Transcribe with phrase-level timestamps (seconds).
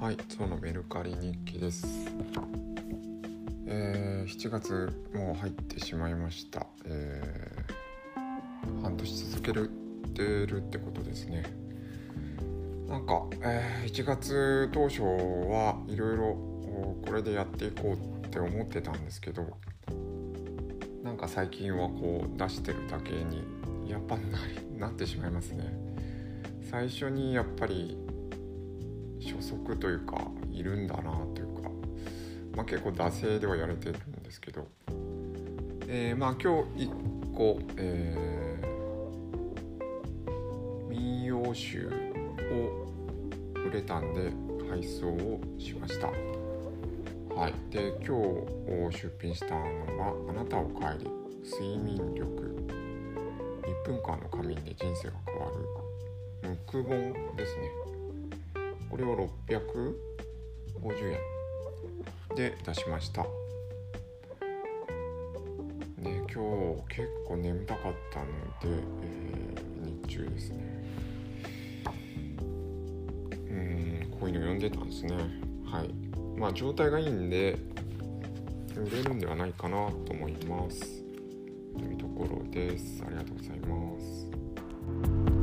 [0.00, 1.86] はい、そのメルカリ日記です。
[3.66, 6.66] えー、7月もう入ってしまいました。
[6.84, 11.44] えー、半年続けるってるってことですね。
[12.88, 16.34] なんか、えー、1月当初はいろいろ
[17.06, 19.46] これでやっていこうって思ってたんですけど、
[21.02, 23.44] なんか最近はこう出してるだけに
[23.88, 25.72] やっぱなりなってしまいますね。
[26.68, 27.96] 最初にやっぱり
[29.24, 30.16] 初速というか
[30.52, 31.02] いるんだな
[31.34, 31.70] というか、
[32.56, 34.66] まあ、結構惰性ではやれてるんですけど、
[35.88, 44.32] えー、まあ今日1個、えー、民謡集を売れたんで
[44.68, 46.08] 配送をしました。
[47.34, 47.54] はい。
[47.70, 48.16] で今
[48.90, 49.60] 日出品したの
[49.98, 51.10] は「あなたを帰り
[51.44, 52.54] 睡眠力。
[53.62, 55.54] 1分間の仮眠で人生が変わる」
[56.66, 57.93] 木本ですね。
[58.90, 59.16] これを
[59.50, 61.18] 650円
[62.36, 63.22] で出しました。
[66.02, 68.26] ね今日結構眠たかったの
[68.76, 70.84] で、えー、日中ですね。
[73.30, 75.16] うんこういうの読んでたんですね。
[75.64, 75.90] はい。
[76.38, 77.58] まあ状態がいいんで
[78.76, 81.02] 売れるんではないかなと思います。
[81.78, 83.02] というところです。
[83.06, 85.33] ありがとうございます。